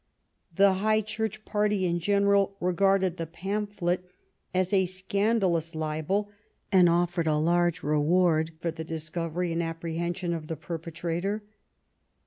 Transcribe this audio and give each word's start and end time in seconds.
The 0.55 0.73
High 0.73 1.01
Church 1.01 1.45
party 1.45 1.85
in 1.85 1.99
general 1.99 2.55
regarded 2.59 3.17
the 3.17 3.27
pamphlet 3.27 4.03
as 4.51 4.73
a 4.73 4.87
scandalous 4.87 5.75
libel, 5.75 6.31
and 6.71 6.89
offered 6.89 7.27
a 7.27 7.35
large 7.37 7.83
reward 7.83 8.49
for 8.59 8.71
the 8.71 8.83
discovery 8.83 9.53
and 9.53 9.61
apprehension 9.61 10.33
of 10.33 10.47
the 10.47 10.55
perpetrator. 10.57 11.43